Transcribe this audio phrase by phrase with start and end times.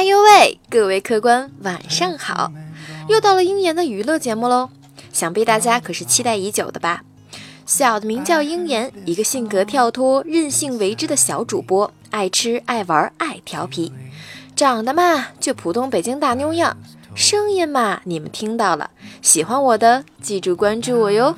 [0.00, 2.50] 哎呦喂，各位客官，晚上好！
[3.06, 4.70] 又到了鹰眼的娱乐节目喽，
[5.12, 7.02] 想必大家可是期待已久的吧？
[7.66, 13.92] 小的名叫鹰眼，一个性格跳脱、任性为之的小主播，爱吃、爱玩、爱调皮，
[14.56, 16.78] 长得嘛就普通北京大妞样，
[17.14, 18.88] 声音嘛你们听到了，
[19.20, 21.36] 喜欢我的记住关注我哟。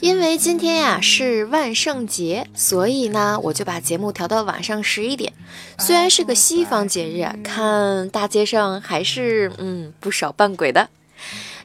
[0.00, 5.32] 因为今天呀是万圣节，所以呢我就把节目调到晚上十一点。
[5.78, 10.88] 虽然是个西方节日，看大街上还是嗯不少扮鬼的。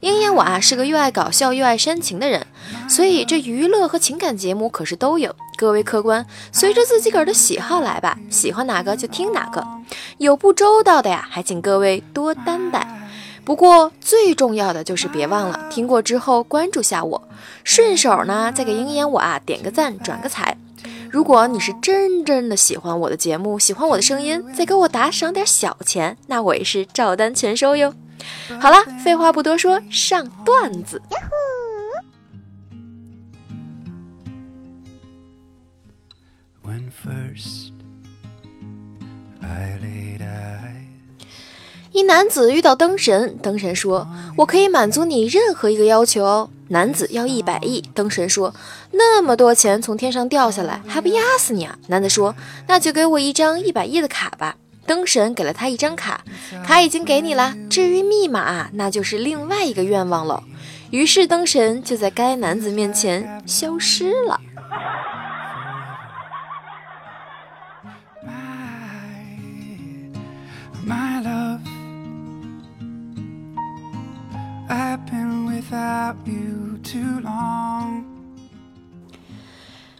[0.02, 2.46] 鹰眼我啊是个又爱搞笑又爱煽情的人，
[2.90, 5.36] 所以这娱乐和情感节目可是都有。
[5.56, 9.64] 各位客官，随着自己个儿的喜好来吧，喜欢哪个就听哪个。
[10.18, 13.03] 有不周到的呀，还请各位多担待。
[13.46, 17.22] 不过最重要的就是别忘了听过之后关注下我，
[17.64, 20.58] 顺手呢再给鹰眼我啊点个赞转个财。
[21.12, 27.94] 如果你是真真的喜欢我的节目，喜欢我的声音，再给我打赏点小钱，那我也是照单全收哟。
[28.60, 31.02] 好了，废话不多说，上段子。
[41.94, 48.52] 一男子遇到灯神，灯神说：“我可以满足你任何一个要求。”男子要一百亿，灯神说
[48.94, 52.34] ：“那么多钱从天上掉下来，还不压死你啊？”男子说
[52.66, 54.56] ：“那就给我一张一百亿的卡吧。”
[54.88, 56.22] 灯神给了他一张卡，
[56.66, 60.44] 卡已经给你了，至于密码，那就是另外一个愿望了。
[60.90, 64.40] 于是灯神就在该男子面前消失了。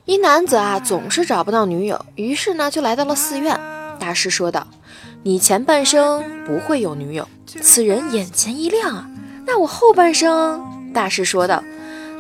[0.06, 3.60] 一男子啊，总是找不到女友，于是呢，就来到了寺院。
[4.00, 4.68] 大师说道
[5.24, 9.10] ：“你前半生不会有女友。”此人眼前一亮啊，
[9.46, 10.92] 那我后半生？
[10.94, 11.64] 大师说道：“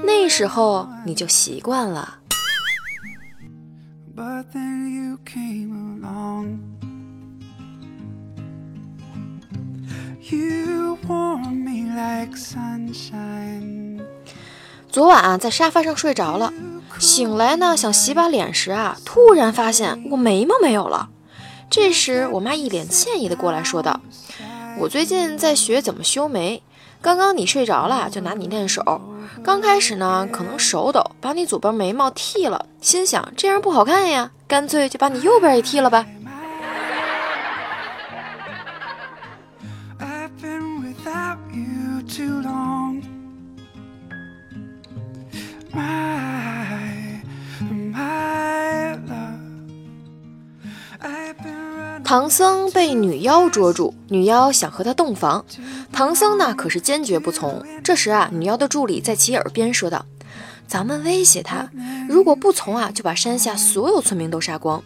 [0.06, 2.20] 那时候你就习惯了。”
[14.90, 16.54] 昨晚啊，在沙发上睡着了，
[17.00, 21.10] 醒来呢，想洗把脸时啊，突然发现我眉毛没有了。
[21.70, 24.00] 这时，我妈一脸歉意的过来说道
[24.78, 26.62] ：“我最近在学怎么修眉，
[27.02, 29.02] 刚刚你睡着了，就拿你练手。
[29.44, 36.06] 刚开始呢，可能手抖，把你左边眉毛剃了，心想这样不好看呀，干脆就把你右边也剃了吧。”
[52.04, 55.44] 唐僧被女妖捉住，女妖想和他洞房，
[55.92, 57.64] 唐僧呢可是坚决不从。
[57.84, 60.06] 这时啊，女妖的助理在其耳边说道
[60.68, 61.68] ：“咱们威胁他，
[62.08, 64.84] 如果不从啊，就把山下所有村民都杀光。”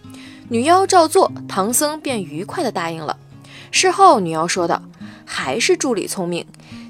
[0.47, 3.17] 女妖照做，唐僧便愉快地答应了。
[3.71, 4.81] 事后，女妖说道
[5.25, 6.45] ：“还是助理聪明，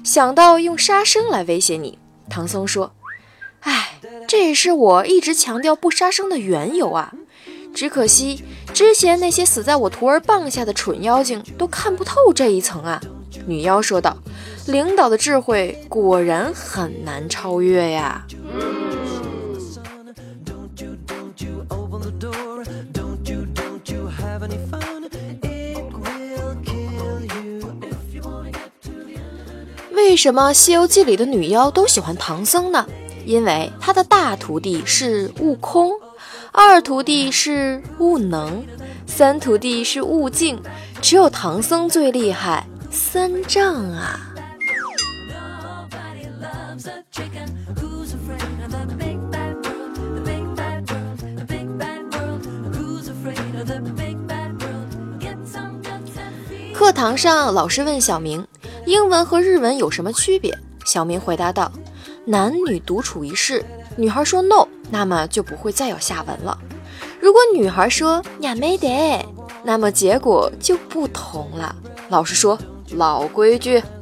[0.08, 1.98] 想到用杀生来威胁你。”
[2.30, 2.94] 唐僧说
[3.60, 7.12] ：“哎，这也是我一直强调不杀生的缘由啊。”
[7.74, 8.42] 只可惜，
[8.72, 12.98] 之前那些死在我徒儿棒下的蠢妖精都看不透这一层啊！
[13.46, 14.16] 女妖说道
[14.66, 18.24] ：“领导的智慧果然很难超越呀。”
[30.18, 32.84] 什么《西游记》里的女妖都喜欢唐僧呢？
[33.24, 35.92] 因为他的大徒弟是悟空。
[36.50, 38.64] 二徒弟是悟能，
[39.06, 40.60] 三徒弟是悟净，
[41.00, 44.18] 只有唐僧最厉害，三藏啊！
[56.74, 58.44] 课堂上，老师问小明
[58.88, 61.70] ：“英文和日文有什么区别？”小明回答道
[62.24, 63.62] ：“男女独处一室。”
[63.96, 64.66] 女孩说 “no”。
[64.90, 66.56] 那么就不会再有下文了。
[67.20, 69.22] 如果女孩说呀没得，
[69.62, 71.76] 那么结果就不同了。
[72.08, 72.58] 老师说
[72.92, 73.82] 老规矩。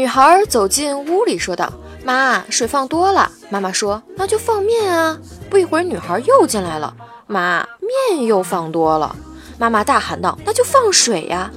[0.00, 1.70] 女孩走进屋里，说道
[2.02, 3.30] ：“妈，水放多了。
[3.50, 5.18] 妈妈说：“那就放面啊。”
[5.50, 6.94] 不一会儿，女孩又进来了。
[7.26, 7.68] 妈，
[8.08, 9.14] 面又放多了。
[9.58, 11.50] 妈妈大喊道：“那就放水呀！”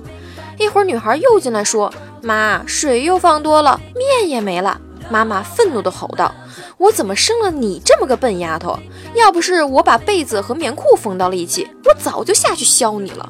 [0.59, 4.77] 一会儿，女孩又进来说：“妈，水又放多了，面也没了。”
[5.09, 6.35] 妈妈愤怒地吼道
[6.77, 8.77] ：“我怎么生了你这么个笨丫头？
[9.15, 13.29] 要不是我把被子和棉裤缝到了一起，我早就下去削你了。”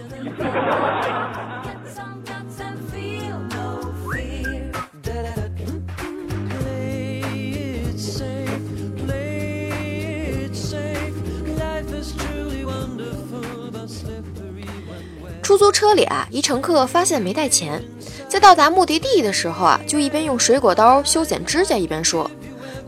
[15.53, 17.79] 出租车里啊，一乘客发现没带钱，
[18.27, 22.29] 在到达目的地的时候啊，就一边用水果刀修剪指甲，一边说：“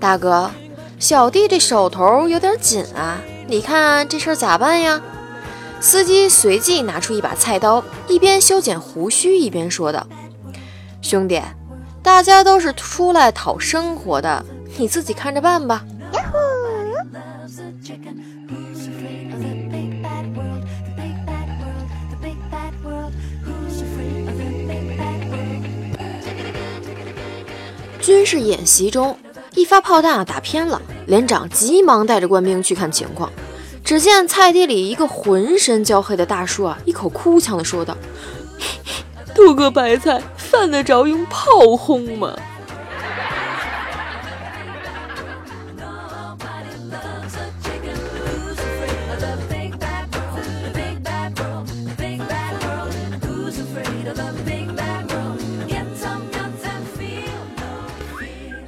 [0.01, 0.49] 大哥，
[0.97, 4.99] 小弟这手头有点紧啊，你看这事儿咋办呀？”
[5.79, 10.07] 司机随即拿出一把菜刀，一边修剪胡须，一边说道
[11.03, 11.39] ：“兄弟，
[12.01, 14.43] 大家都是出来讨生活的，
[14.77, 15.85] 你自己看着办吧。”
[28.05, 29.17] 军事演习中，
[29.55, 33.31] 一发炮弹啊打偏了，连长急忙带着官兵去看情况。
[33.83, 37.97] 只见菜地里一个浑身焦黑的大叔啊，一口哭腔的说道
[39.33, 42.37] ：“偷个白菜，犯得着用炮轰吗？”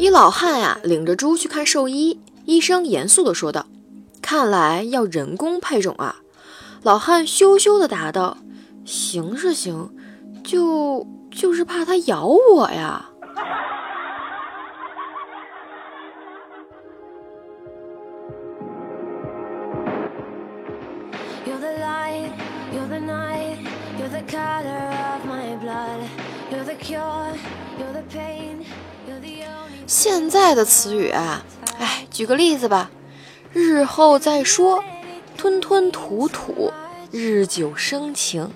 [0.10, 2.20] 老汉呀，领着猪去看兽医。
[2.46, 3.66] 医生严肃地说道
[4.22, 6.18] ：“看来要人工配种啊。”
[6.82, 8.38] 老汉羞羞地答道
[8.86, 9.92] ：“行是行，
[10.44, 13.10] 就就是怕它咬我呀。”
[29.88, 31.46] 现在的词语啊，
[31.80, 32.92] 哎，举个例子吧，
[33.54, 34.84] 日后再说，
[35.38, 36.74] 吞吞吐吐，
[37.10, 38.52] 日久生情。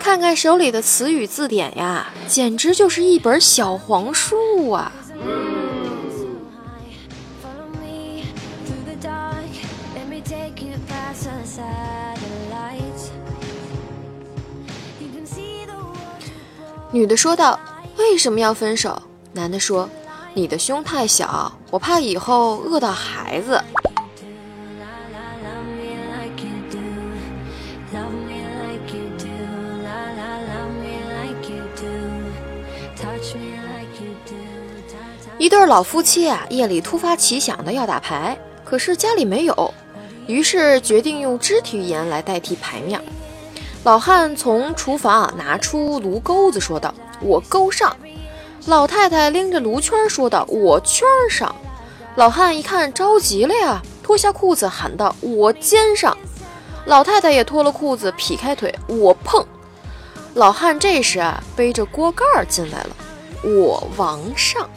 [0.00, 4.92] 看看手里的词语字典呀，简直就是一本小黄书啊！
[16.90, 17.60] 女的说道
[17.96, 19.00] ：“为什么要分手？”
[19.34, 19.88] 男的说。
[20.38, 23.60] 你的胸太小，我怕以后饿到孩子。
[35.38, 39.74] 一对老夫妻啊，夜里突发奇想的要打牌，可是家里没有，
[40.28, 43.02] 于是决定用肢体语言来代替牌面。
[43.82, 47.96] 老汉从厨房啊拿出炉钩子，说道：“我钩上。”
[48.68, 51.54] 老太太拎着炉圈说道：“我圈上。”
[52.16, 56.14] 老汉一看着急了呀，脱下裤子喊道：“我肩上。”
[56.84, 59.42] 老太太也脱了裤子，劈开腿：“我碰。”
[60.34, 62.90] 老汉这时啊，背着锅盖进来了
[63.42, 64.68] ：“我王上。”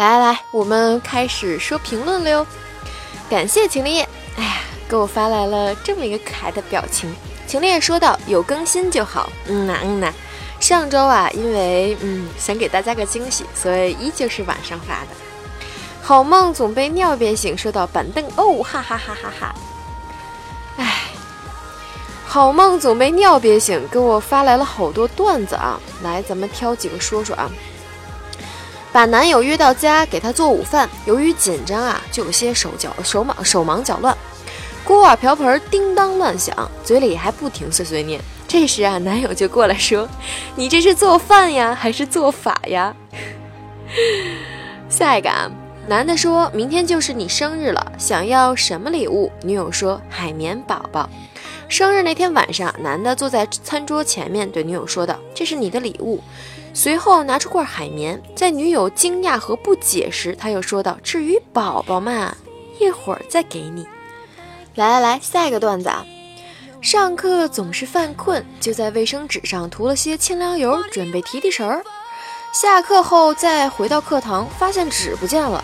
[0.00, 2.46] 来来来，我们开始说评论了哟。
[3.28, 4.54] 感谢秦烈，哎呀，
[4.88, 7.14] 给我发来了这么一个可爱的表情。
[7.46, 10.10] 秦烈说道：“有更新就好。”嗯呐嗯呐。
[10.58, 15.08] 上周啊，因为嗯想给大家个惊喜，所以依旧是晚上发的。
[16.00, 19.54] 好梦总被尿憋醒，说到板凳哦，哈哈哈哈哈。
[20.78, 21.10] 哎，
[22.26, 25.78] 好梦总被尿憋醒，给我发来了好多段子啊。
[26.02, 27.50] 来，咱们挑几个说说啊。
[28.92, 34.16] 把男友约到家给他做午饭，由于紧张啊，就有些手脚手忙手忙脚乱，
[34.84, 38.20] 锅碗瓢盆叮当乱响，嘴里还不停碎碎念。
[38.48, 40.08] 这时啊，男友就过来说
[40.56, 42.94] ：“你这是做饭呀，还是做法呀？”
[44.90, 45.48] 下一个啊，
[45.86, 49.30] 男的说明天就是你生日了，想要什么礼物？
[49.42, 51.08] 女友说海绵宝宝。
[51.68, 56.20] 生日那天晚上，男的坐在餐桌前面对女友说道：“这是你的礼物。”
[56.72, 62.34] 随后拿出块海绵，在女友惊讶和不解时，他又说道：“至于宝宝嘛，
[62.78, 63.86] 一会儿再给你。”
[64.76, 66.06] 来来来，下一个段子啊！
[66.80, 71.84] 上课总是犯困，就在卫生纸上涂了些清凉油，准备提提神儿。
[72.52, 75.62] 下课后再回到课堂，发现纸不见了。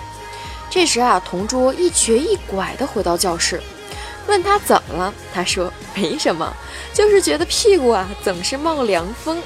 [0.68, 3.62] 这时啊，同桌一瘸一拐地回到教室，
[4.26, 5.14] 问他怎么了？
[5.32, 6.52] 他说没什么，
[6.92, 9.40] 就是觉得屁股啊总是冒凉风。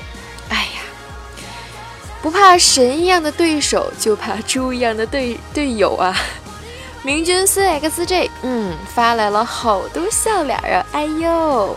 [2.22, 6.14] 不怕神一样的对手，就怕猪一样的队队友啊！
[7.02, 10.84] 明君 cxj，嗯，发来了好多笑脸啊！
[10.92, 11.76] 哎呦，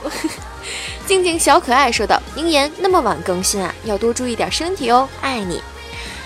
[1.08, 5.64] 静静小可爱说道：“鹰言那么晚更新啊，要多注意点身体哦，爱你。”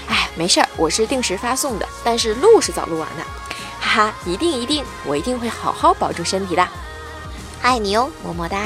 [0.09, 3.23] 哎，没事儿，我是定时发送的，但是录是早录完的，
[3.79, 6.67] 哈哈，一定一定，我一定会好好保重身体的，
[7.61, 8.57] 爱你哦，么么哒。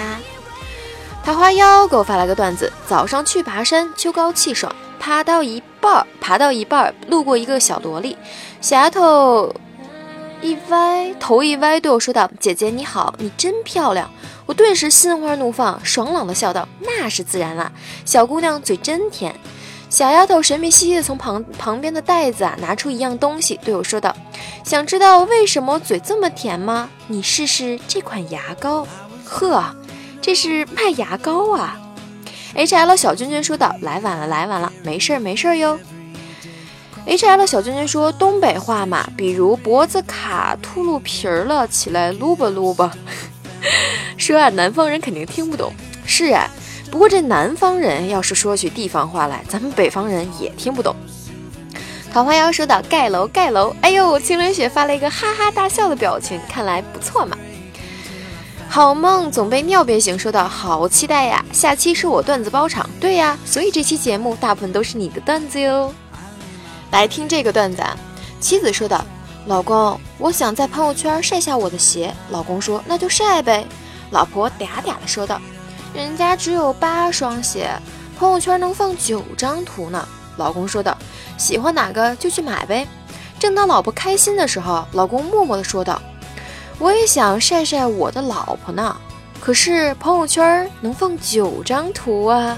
[1.26, 8.16] 桃花妖给我发来个段子：早上去爬山，秋高气爽，爬到一半儿，爬到一半儿，路过一个小萝莉，
[8.62, 9.52] 小丫头
[10.44, 14.08] 一歪头一歪，对我说道：“姐姐你好，你真漂亮。”
[14.46, 17.72] 我顿时心花怒放，爽朗的笑道：“那是自然啦，
[18.06, 19.36] 小姑娘嘴真甜。”
[19.90, 24.16] 小丫头神秘兮兮的从旁旁边的袋子啊拿出一样东西，对我说道
[24.64, 26.88] ：“想知道为什么嘴这么甜吗？
[27.08, 28.88] 你试试这款牙膏。”
[29.26, 29.76] 呵，
[30.22, 31.76] 这是卖牙膏啊
[32.54, 35.80] ！H L 小君君说道：“来晚了，来晚了，没事儿，没事儿哟。
[37.06, 42.92] ”H L 小君君说：“东北话嘛，比如脖子卡秃噜皮儿了，起来撸吧撸吧。
[44.18, 45.74] ”说啊，南方人肯定听不懂。
[46.06, 46.50] 是啊。
[46.92, 50.94] 不过这南方人要是说起地方话来，咱们北方人也听不懂。
[52.12, 57.38] 桃花妖说道：“盖楼盖楼！”哎呦，青莲雪发了一个哈哈大笑的表情，看来不错嘛。
[58.74, 65.94] 好梦总被尿憋醒，说道：“好期待呀，下期是我段子包场。”对呀，所以这期节目大部分都是你的段子哟。
[66.90, 67.98] 来听这个段子啊，
[68.40, 69.04] 妻子说道
[69.46, 73.68] ：“老公，我想在朋友圈晒下我的鞋。”老公说：“那就晒呗。”
[74.10, 75.42] 老婆嗲嗲的说道。
[75.94, 77.70] 人家只有八双鞋，
[78.18, 80.08] 朋友圈能放九张图呢。
[80.38, 80.98] 老公说道
[81.38, 82.88] ：“喜欢哪个就去买呗。”
[83.38, 86.02] 正当老婆开心的时候，老公默默的说道
[86.82, 88.98] ：“我也想晒晒我的老婆呢，
[89.40, 92.58] 可是朋友圈能放九张图啊。”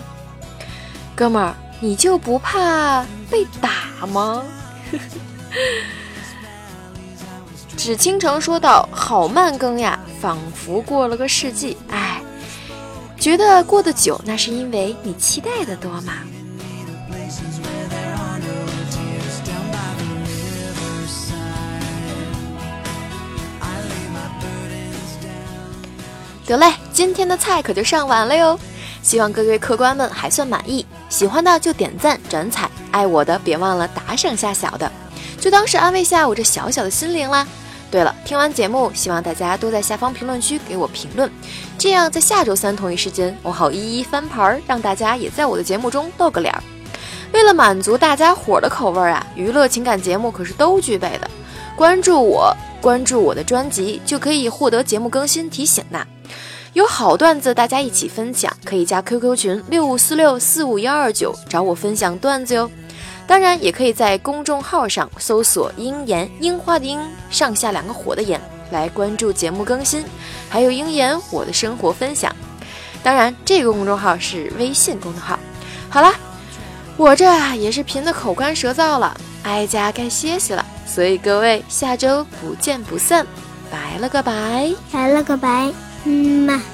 [1.14, 4.42] 哥们儿，你就不怕被打吗？
[7.76, 12.22] 纸倾城说道：“好慢更呀，仿佛过了个世纪。”哎。
[13.20, 16.14] 觉得过得久，那是因为你期待的多嘛。
[26.46, 28.60] 得嘞，今天的菜可就上完了哟。
[29.02, 34.92] 希望各位客官们还算满意，喜欢的就点赞转采，爱我的别忘了打赏下小的，
[35.40, 37.46] 就当是安慰下我这小小的心灵啦。
[37.92, 41.30] 对了，听完节目，希望大家都在下方评论区给我评论，
[41.78, 46.64] 这样在下周三同一时间，我好一一翻盘，让大家也在我的节目中露个脸儿。
[47.34, 51.30] 为了满足大家伙儿的口味啊，娱乐情感节目可是都具备的。
[51.76, 56.06] 关注我，关注我的专辑，就可以获得节目更新提醒呢。
[56.74, 62.70] 有好段子，大家一起分享，可以加 QQ 群六五四六四五幺二九找我分享段子哟。
[63.28, 67.00] 当然，也可以在公众号上搜索“鹰言樱花的樱
[67.30, 70.04] 上下两个火的言”来关注节目更新，
[70.50, 72.36] 还有鹰言我的生活分享。
[73.04, 75.38] 当然，这个公众号是微信公众号。
[75.90, 76.12] 好了，
[76.98, 80.66] 我这也是贫的口干舌燥了，哀家该歇息了。
[80.88, 83.28] 所以各位，下周不见不散，
[83.70, 85.72] 拜了个拜，拜了个拜，
[86.06, 86.73] 嗯嘛。